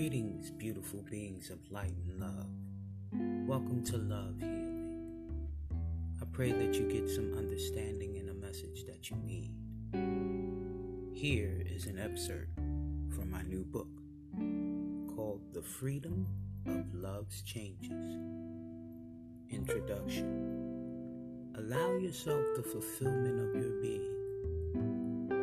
Greetings, 0.00 0.48
beautiful 0.52 1.04
beings 1.10 1.50
of 1.50 1.58
light 1.70 1.92
and 2.08 2.18
love. 2.18 2.48
Welcome 3.46 3.84
to 3.84 3.98
Love 3.98 4.40
Healing. 4.40 4.96
I 6.22 6.24
pray 6.32 6.52
that 6.52 6.72
you 6.72 6.90
get 6.90 7.10
some 7.10 7.34
understanding 7.36 8.16
and 8.16 8.30
a 8.30 8.32
message 8.32 8.86
that 8.86 9.10
you 9.10 9.18
need. 9.18 9.52
Here 11.12 11.62
is 11.66 11.84
an 11.84 11.98
excerpt 11.98 12.56
from 13.14 13.30
my 13.30 13.42
new 13.42 13.62
book 13.62 13.90
called 15.14 15.42
The 15.52 15.60
Freedom 15.60 16.26
of 16.64 16.94
Love's 16.94 17.42
Changes. 17.42 18.16
Introduction 19.50 21.52
Allow 21.58 21.98
yourself 21.98 22.42
the 22.56 22.62
fulfillment 22.62 23.38
of 23.38 23.54
your 23.54 23.82
being. 23.82 24.16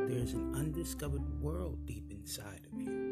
There's 0.07 0.33
an 0.33 0.55
undiscovered 0.55 1.43
world 1.43 1.85
deep 1.85 2.09
inside 2.09 2.61
of 2.73 2.81
you 2.81 3.06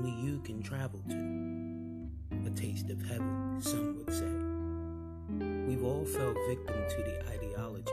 only 0.00 0.12
you 0.12 0.40
can 0.40 0.62
travel 0.62 1.02
to. 1.08 2.46
A 2.46 2.50
taste 2.50 2.88
of 2.88 3.02
heaven, 3.02 3.56
some 3.60 3.98
would 3.98 4.12
say. 4.12 5.66
We've 5.68 5.84
all 5.84 6.06
fell 6.06 6.34
victim 6.48 6.76
to 6.88 6.96
the 7.02 7.22
ideology 7.28 7.92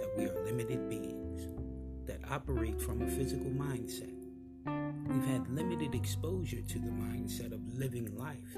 that 0.00 0.10
we 0.16 0.26
are 0.26 0.44
limited 0.44 0.88
beings 0.88 1.48
that 2.06 2.20
operate 2.30 2.80
from 2.80 3.02
a 3.02 3.08
physical 3.08 3.50
mindset. 3.50 4.14
We've 4.66 5.24
had 5.24 5.48
limited 5.48 5.96
exposure 5.96 6.62
to 6.62 6.78
the 6.78 6.90
mindset 6.90 7.52
of 7.52 7.60
living 7.76 8.16
life 8.16 8.54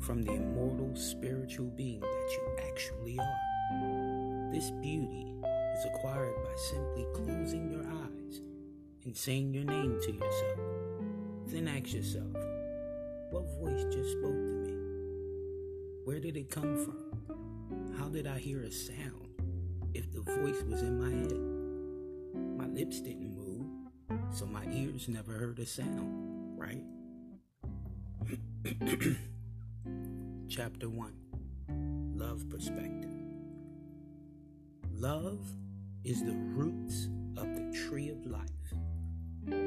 from 0.00 0.22
the 0.22 0.32
immortal 0.32 0.96
spiritual 0.96 1.66
being 1.66 2.00
that 2.00 2.30
you 2.30 2.68
actually 2.70 3.18
are. 3.18 4.50
This 4.50 4.70
beauty 4.70 5.34
is 5.76 5.84
acquired 5.84 6.36
by 6.42 6.54
simply 6.70 7.06
closing 7.12 7.70
your 7.70 7.84
eyes 7.84 8.40
and 9.04 9.14
saying 9.14 9.52
your 9.52 9.64
name 9.64 9.98
to 10.02 10.12
yourself. 10.12 10.85
Then 11.48 11.68
ask 11.68 11.94
yourself, 11.94 12.34
what 13.30 13.44
voice 13.60 13.84
just 13.84 14.10
spoke 14.18 14.32
to 14.32 14.52
me? 14.52 14.72
Where 16.04 16.18
did 16.18 16.36
it 16.36 16.50
come 16.50 16.76
from? 16.76 17.94
How 17.96 18.08
did 18.08 18.26
I 18.26 18.38
hear 18.38 18.62
a 18.62 18.70
sound 18.70 19.28
if 19.94 20.10
the 20.12 20.22
voice 20.22 20.60
was 20.64 20.82
in 20.82 20.98
my 20.98 21.10
head? 21.10 21.38
My 22.58 22.66
lips 22.66 23.00
didn't 23.00 23.36
move, 23.36 23.66
so 24.34 24.44
my 24.44 24.64
ears 24.72 25.08
never 25.08 25.32
heard 25.32 25.60
a 25.60 25.66
sound, 25.66 26.58
right? 26.58 26.82
Chapter 30.48 30.88
1 30.88 31.12
Love 32.16 32.48
Perspective 32.50 33.10
Love 34.92 35.46
is 36.02 36.24
the 36.24 36.34
roots 36.34 37.08
of 37.36 37.46
the 37.54 37.70
tree 37.86 38.08
of 38.08 38.26
life 38.26 38.55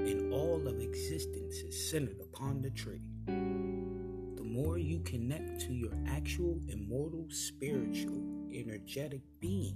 and 0.09 0.33
all 0.33 0.67
of 0.67 0.81
existence 0.81 1.57
is 1.57 1.89
centered 1.89 2.19
upon 2.19 2.61
the 2.61 2.71
tree. 2.71 3.01
The 3.27 4.43
more 4.43 4.79
you 4.79 4.99
connect 5.01 5.61
to 5.61 5.73
your 5.73 5.91
actual 6.07 6.59
immortal, 6.67 7.27
spiritual, 7.29 8.23
energetic 8.51 9.21
being 9.39 9.75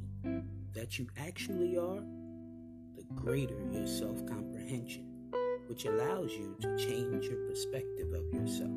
that 0.73 0.97
you 0.97 1.07
actually 1.17 1.77
are, 1.77 2.03
the 2.95 3.03
greater 3.15 3.59
your 3.71 3.85
self 3.85 4.25
comprehension, 4.25 5.05
which 5.67 5.85
allows 5.85 6.31
you 6.33 6.55
to 6.61 6.77
change 6.77 7.25
your 7.25 7.47
perspective 7.47 8.11
of 8.13 8.33
yourself. 8.33 8.71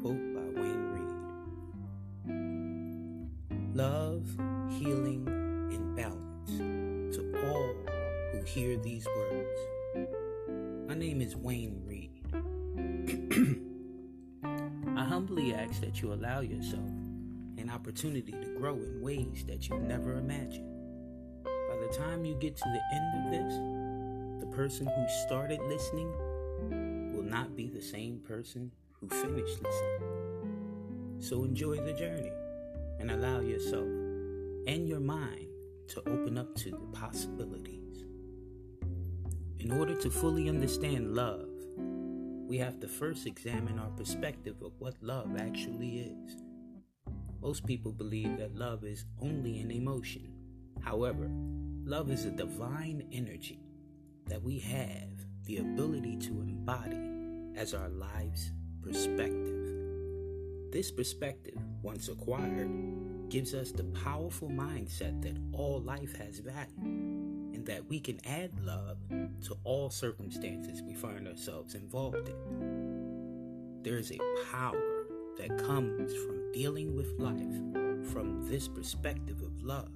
Quote 0.00 0.34
by 0.34 0.60
Wayne 0.60 0.86
Reed 2.28 3.74
Love, 3.74 4.28
healing, 4.68 5.33
hear 8.54 8.76
these 8.76 9.04
words. 9.16 9.58
My 10.86 10.94
name 10.94 11.20
is 11.20 11.34
Wayne 11.34 11.82
Reed. 11.84 12.12
I 14.96 15.04
humbly 15.04 15.52
ask 15.52 15.80
that 15.80 16.00
you 16.00 16.12
allow 16.12 16.38
yourself 16.38 16.88
an 17.58 17.68
opportunity 17.68 18.30
to 18.30 18.54
grow 18.56 18.76
in 18.76 19.02
ways 19.02 19.44
that 19.48 19.68
you 19.68 19.76
never 19.78 20.18
imagined. 20.18 20.70
By 21.42 21.76
the 21.84 21.92
time 21.98 22.24
you 22.24 22.36
get 22.36 22.56
to 22.56 22.64
the 22.64 22.80
end 22.96 23.24
of 23.24 23.32
this, 23.32 23.54
the 24.44 24.50
person 24.54 24.86
who 24.86 25.04
started 25.26 25.60
listening 25.62 26.12
will 27.12 27.24
not 27.24 27.56
be 27.56 27.68
the 27.68 27.82
same 27.82 28.20
person 28.20 28.70
who 28.92 29.08
finished 29.08 29.60
listening. 29.64 31.18
So 31.18 31.42
enjoy 31.42 31.78
the 31.78 31.92
journey 31.92 32.30
and 33.00 33.10
allow 33.10 33.40
yourself 33.40 33.88
and 34.68 34.88
your 34.88 35.00
mind 35.00 35.48
to 35.88 35.98
open 36.08 36.38
up 36.38 36.54
to 36.54 36.70
the 36.70 36.86
possibilities. 36.92 37.83
In 39.64 39.72
order 39.72 39.94
to 39.94 40.10
fully 40.10 40.50
understand 40.50 41.14
love, 41.14 41.48
we 42.46 42.58
have 42.58 42.78
to 42.80 42.86
first 42.86 43.26
examine 43.26 43.78
our 43.78 43.88
perspective 43.92 44.56
of 44.60 44.72
what 44.78 45.02
love 45.02 45.38
actually 45.38 46.00
is. 46.00 46.36
Most 47.40 47.64
people 47.64 47.90
believe 47.90 48.36
that 48.36 48.54
love 48.54 48.84
is 48.84 49.06
only 49.22 49.60
an 49.60 49.70
emotion. 49.70 50.30
However, 50.82 51.30
love 51.82 52.10
is 52.10 52.26
a 52.26 52.30
divine 52.30 53.08
energy 53.10 53.58
that 54.26 54.42
we 54.42 54.58
have 54.58 55.08
the 55.46 55.56
ability 55.56 56.18
to 56.18 56.42
embody 56.42 57.00
as 57.56 57.72
our 57.72 57.88
life's 57.88 58.52
perspective. 58.82 59.70
This 60.72 60.90
perspective, 60.90 61.56
once 61.80 62.08
acquired, 62.08 62.68
gives 63.30 63.54
us 63.54 63.72
the 63.72 63.84
powerful 63.84 64.50
mindset 64.50 65.22
that 65.22 65.38
all 65.54 65.80
life 65.80 66.14
has 66.16 66.40
value 66.40 67.13
that 67.64 67.88
we 67.88 68.00
can 68.00 68.20
add 68.26 68.50
love 68.64 68.98
to 69.44 69.56
all 69.64 69.90
circumstances 69.90 70.82
we 70.82 70.94
find 70.94 71.26
ourselves 71.26 71.74
involved 71.74 72.28
in. 72.28 73.80
There 73.82 73.96
is 73.96 74.12
a 74.12 74.18
power 74.50 75.06
that 75.38 75.58
comes 75.58 76.14
from 76.14 76.52
dealing 76.52 76.94
with 76.94 77.12
life 77.18 78.12
from 78.12 78.46
this 78.48 78.68
perspective 78.68 79.40
of 79.42 79.62
love 79.62 79.90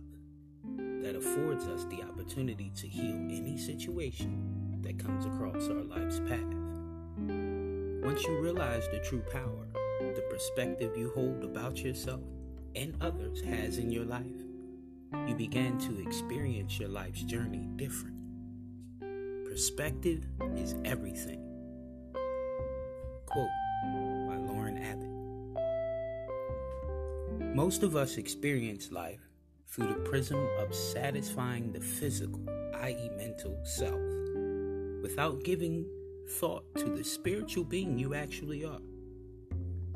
that 1.02 1.16
affords 1.16 1.66
us 1.66 1.84
the 1.84 2.02
opportunity 2.02 2.70
to 2.76 2.88
heal 2.88 3.14
any 3.30 3.56
situation 3.56 4.80
that 4.82 4.98
comes 4.98 5.26
across 5.26 5.68
our 5.68 5.82
life's 5.82 6.20
path. 6.20 6.54
Once 8.02 8.24
you 8.24 8.38
realize 8.40 8.88
the 8.88 8.98
true 9.00 9.22
power, 9.32 9.66
the 10.00 10.24
perspective 10.30 10.96
you 10.96 11.10
hold 11.14 11.44
about 11.44 11.78
yourself 11.78 12.22
and 12.74 12.96
others 13.00 13.40
has 13.40 13.78
in 13.78 13.90
your 13.90 14.04
life, 14.04 14.24
you 15.12 15.34
began 15.34 15.78
to 15.78 16.00
experience 16.00 16.78
your 16.78 16.88
life's 16.88 17.22
journey 17.22 17.68
different. 17.76 18.16
Perspective 19.44 20.24
is 20.56 20.74
everything. 20.84 21.44
Quote 23.26 23.48
by 24.28 24.36
Lauren 24.36 24.78
Abbott 24.78 25.08
Most 27.54 27.82
of 27.82 27.96
us 27.96 28.16
experience 28.16 28.92
life 28.92 29.20
through 29.66 29.88
the 29.88 30.00
prism 30.00 30.46
of 30.58 30.74
satisfying 30.74 31.72
the 31.72 31.80
physical, 31.80 32.46
i.e., 32.82 33.10
mental 33.16 33.58
self, 33.64 34.00
without 35.02 35.42
giving 35.44 35.86
thought 36.32 36.64
to 36.76 36.84
the 36.84 37.04
spiritual 37.04 37.64
being 37.64 37.98
you 37.98 38.14
actually 38.14 38.64
are. 38.64 38.80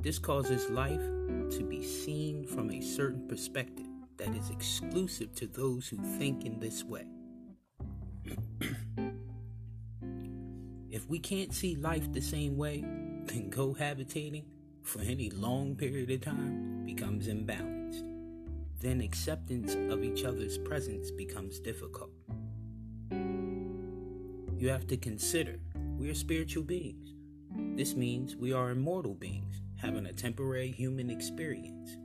This 0.00 0.18
causes 0.18 0.70
life 0.70 1.02
to 1.50 1.64
be 1.68 1.82
seen 1.82 2.46
from 2.46 2.70
a 2.70 2.80
certain 2.80 3.28
perspective 3.28 3.91
that 4.24 4.36
is 4.36 4.50
exclusive 4.50 5.34
to 5.34 5.48
those 5.48 5.88
who 5.88 5.96
think 6.18 6.44
in 6.44 6.60
this 6.60 6.84
way. 6.84 7.04
if 10.90 11.08
we 11.08 11.18
can't 11.18 11.52
see 11.52 11.74
life 11.74 12.12
the 12.12 12.20
same 12.20 12.56
way, 12.56 12.82
then 13.24 13.50
cohabitating 13.50 14.44
for 14.84 15.00
any 15.00 15.28
long 15.30 15.74
period 15.74 16.08
of 16.10 16.20
time 16.20 16.84
becomes 16.86 17.26
imbalanced. 17.26 18.04
Then 18.80 19.00
acceptance 19.00 19.74
of 19.92 20.04
each 20.04 20.24
other's 20.24 20.56
presence 20.58 21.10
becomes 21.10 21.58
difficult. 21.58 22.10
You 23.10 24.68
have 24.68 24.86
to 24.86 24.96
consider 24.96 25.58
we 25.98 26.08
are 26.10 26.14
spiritual 26.14 26.62
beings. 26.62 27.14
This 27.76 27.96
means 27.96 28.36
we 28.36 28.52
are 28.52 28.70
immortal 28.70 29.14
beings 29.14 29.62
having 29.76 30.06
a 30.06 30.12
temporary 30.12 30.70
human 30.70 31.10
experience 31.10 31.96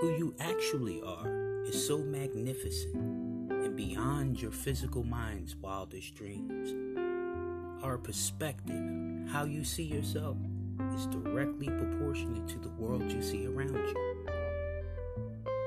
who 0.00 0.10
you 0.16 0.34
actually 0.40 1.00
are 1.02 1.62
is 1.64 1.86
so 1.86 1.98
magnificent 1.98 2.94
and 3.52 3.76
beyond 3.76 4.40
your 4.40 4.50
physical 4.50 5.04
mind's 5.04 5.54
wildest 5.56 6.14
dreams. 6.14 6.74
Our 7.82 7.98
perspective, 7.98 8.82
how 9.28 9.44
you 9.44 9.64
see 9.64 9.84
yourself, 9.84 10.36
is 10.94 11.06
directly 11.06 11.68
proportionate 11.68 12.48
to 12.48 12.58
the 12.58 12.70
world 12.70 13.10
you 13.10 13.22
see 13.22 13.46
around 13.46 13.74
you. 13.74 14.26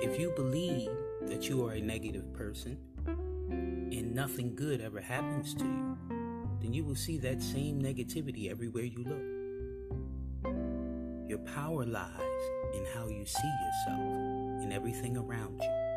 If 0.02 0.20
you 0.20 0.32
believe 0.36 0.90
that 1.22 1.50
you 1.50 1.66
are 1.66 1.74
a 1.74 1.82
negative 1.82 2.32
person 2.34 2.78
and 3.08 4.14
nothing 4.14 4.56
good 4.56 4.82
ever 4.82 5.00
happens 5.00 5.54
to 5.56 5.64
you, 5.64 5.98
then 6.62 6.74
you 6.74 6.84
will 6.84 6.96
see 6.96 7.18
that 7.20 7.42
same 7.42 7.82
negativity 7.82 8.52
everywhere 8.52 8.84
you 8.84 9.04
look. 9.04 9.37
Your 11.28 11.40
power 11.40 11.86
lies 11.86 12.42
in 12.74 12.86
how 12.94 13.08
you 13.08 13.26
see 13.26 13.54
yourself 13.66 14.64
and 14.64 14.72
everything 14.72 15.18
around 15.18 15.62
you. 15.62 15.88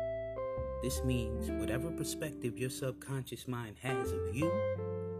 This 0.83 1.03
means 1.03 1.49
whatever 1.51 1.89
perspective 1.91 2.57
your 2.57 2.69
subconscious 2.69 3.47
mind 3.47 3.77
has 3.81 4.11
of 4.11 4.35
you, 4.35 4.51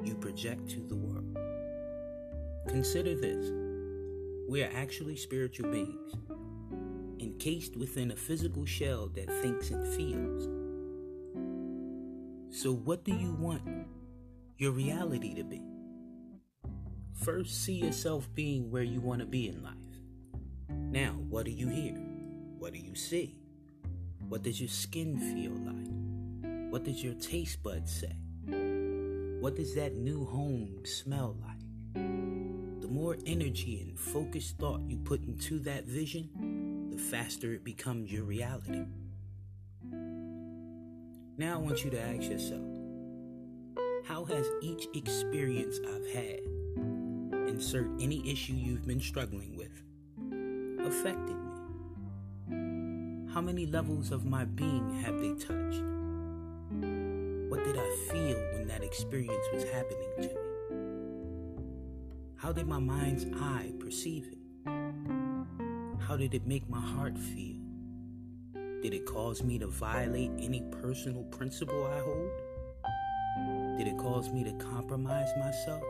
you 0.04 0.16
project 0.16 0.70
to 0.72 0.82
the 0.82 0.96
world. 0.96 1.38
Consider 2.68 3.16
this 3.16 3.52
we 4.50 4.64
are 4.64 4.72
actually 4.76 5.16
spiritual 5.16 5.72
beings, 5.72 6.14
encased 7.22 7.78
within 7.78 8.12
a 8.12 8.16
physical 8.18 8.66
shell 8.66 9.08
that 9.16 9.32
thinks 9.42 9.70
and 9.70 9.88
feels. 9.96 10.50
So, 12.54 12.74
what 12.74 13.06
do 13.06 13.14
you 13.14 13.32
want 13.32 13.62
your 14.58 14.72
reality 14.72 15.34
to 15.36 15.46
be? 15.46 15.64
First, 17.14 17.64
see 17.64 17.76
yourself 17.76 18.28
being 18.36 18.70
where 18.72 18.84
you 18.84 19.00
want 19.00 19.22
to 19.22 19.26
be 19.26 19.48
in 19.48 19.64
life. 19.64 19.91
Now, 20.92 21.16
what 21.30 21.46
do 21.46 21.52
you 21.52 21.70
hear? 21.70 21.94
What 22.60 22.74
do 22.74 22.80
you 22.80 22.96
see? 22.96 23.38
What 24.28 24.44
does 24.44 24.60
your 24.60 24.68
skin 24.68 25.18
feel 25.18 25.54
like? 25.54 26.70
What 26.70 26.84
does 26.84 27.02
your 27.02 27.14
taste 27.14 27.64
buds 27.64 27.94
say? 28.02 28.14
What 29.40 29.56
does 29.56 29.74
that 29.76 29.96
new 29.96 30.26
home 30.26 30.82
smell 30.84 31.38
like? 31.42 32.04
The 32.82 32.90
more 32.90 33.16
energy 33.26 33.80
and 33.82 33.98
focused 33.98 34.58
thought 34.58 34.82
you 34.86 34.98
put 34.98 35.24
into 35.24 35.60
that 35.60 35.86
vision, 35.86 36.90
the 36.92 36.98
faster 36.98 37.54
it 37.54 37.64
becomes 37.64 38.12
your 38.12 38.26
reality. 38.26 38.84
Now 41.38 41.56
I 41.56 41.58
want 41.58 41.86
you 41.86 41.90
to 41.92 42.02
ask 42.02 42.30
yourself 42.30 42.68
how 44.04 44.26
has 44.26 44.46
each 44.62 44.90
experience 44.94 45.80
I've 45.88 46.12
had 46.12 46.42
insert 47.48 47.90
any 48.02 48.30
issue 48.30 48.54
you've 48.54 48.86
been 48.86 49.00
struggling 49.00 49.56
with, 49.56 49.84
affected 50.92 51.38
me? 52.50 53.32
How 53.34 53.40
many 53.40 53.66
levels 53.66 54.12
of 54.12 54.26
my 54.26 54.44
being 54.44 55.02
have 55.02 55.18
they 55.22 55.30
touched? 55.30 55.84
What 57.50 57.64
did 57.64 57.78
I 57.78 57.90
feel 58.10 58.38
when 58.54 58.68
that 58.68 58.84
experience 58.84 59.46
was 59.54 59.64
happening 59.64 60.10
to 60.18 60.28
me? 60.28 60.36
How 62.36 62.52
did 62.52 62.68
my 62.68 62.80
mind's 62.80 63.26
eye 63.40 63.72
perceive 63.80 64.28
it? 64.34 64.38
How 66.02 66.18
did 66.18 66.34
it 66.34 66.46
make 66.46 66.70
my 66.70 66.82
heart 66.82 67.18
feel? 67.18 67.62
Did 68.82 68.94
it 68.94 69.06
cause 69.06 69.44
me 69.44 69.60
to 69.60 69.68
violate 69.68 70.32
any 70.40 70.62
personal 70.82 71.24
principle 71.26 71.86
I 71.86 72.00
hold? 72.00 72.32
Did 73.78 73.88
it 73.88 73.98
cause 73.98 74.30
me 74.30 74.44
to 74.44 74.52
compromise 74.54 75.30
myself? 75.40 75.84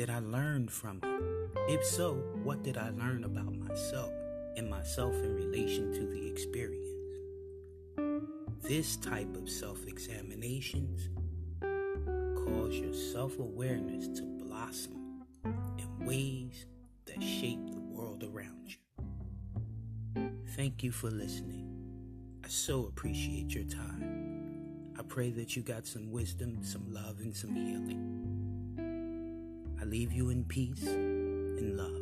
Did 0.00 0.08
I 0.08 0.20
learn 0.20 0.66
from 0.66 0.98
it? 1.02 1.70
If 1.70 1.84
so, 1.84 2.14
what 2.42 2.62
did 2.62 2.78
I 2.78 2.88
learn 2.88 3.24
about 3.24 3.54
myself 3.54 4.10
and 4.56 4.70
myself 4.70 5.14
in 5.16 5.34
relation 5.34 5.92
to 5.92 6.06
the 6.06 6.26
experience? 6.26 6.88
This 8.62 8.96
type 8.96 9.36
of 9.36 9.46
self 9.50 9.86
examinations 9.86 11.10
cause 11.60 12.76
your 12.76 12.94
self 12.94 13.38
awareness 13.38 14.08
to 14.18 14.22
blossom 14.22 15.22
in 15.44 16.06
ways 16.06 16.64
that 17.04 17.22
shape 17.22 17.70
the 17.70 17.80
world 17.80 18.24
around 18.24 18.74
you. 20.16 20.30
Thank 20.56 20.82
you 20.82 20.92
for 20.92 21.10
listening. 21.10 21.68
I 22.42 22.48
so 22.48 22.86
appreciate 22.86 23.54
your 23.54 23.64
time. 23.64 24.94
I 24.98 25.02
pray 25.02 25.30
that 25.32 25.56
you 25.56 25.62
got 25.62 25.86
some 25.86 26.10
wisdom, 26.10 26.64
some 26.64 26.90
love, 26.90 27.20
and 27.20 27.36
some 27.36 27.54
healing. 27.54 28.39
I 29.80 29.84
leave 29.86 30.12
you 30.12 30.28
in 30.28 30.44
peace 30.44 30.82
and 30.82 31.76
love. 31.76 31.99